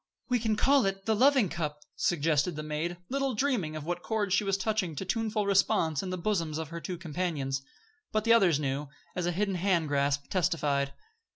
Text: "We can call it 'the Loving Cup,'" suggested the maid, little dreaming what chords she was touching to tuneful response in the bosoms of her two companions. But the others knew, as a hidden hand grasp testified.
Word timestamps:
"We 0.29 0.39
can 0.39 0.55
call 0.55 0.87
it 0.87 1.05
'the 1.05 1.15
Loving 1.15 1.47
Cup,'" 1.47 1.81
suggested 1.95 2.55
the 2.55 2.63
maid, 2.63 2.97
little 3.09 3.35
dreaming 3.35 3.75
what 3.75 4.01
chords 4.01 4.33
she 4.33 4.43
was 4.43 4.57
touching 4.57 4.95
to 4.95 5.05
tuneful 5.05 5.45
response 5.45 6.01
in 6.01 6.09
the 6.09 6.17
bosoms 6.17 6.57
of 6.57 6.69
her 6.69 6.81
two 6.81 6.97
companions. 6.97 7.61
But 8.11 8.23
the 8.23 8.33
others 8.33 8.59
knew, 8.59 8.87
as 9.15 9.27
a 9.27 9.31
hidden 9.31 9.53
hand 9.53 9.89
grasp 9.89 10.27
testified. 10.31 10.93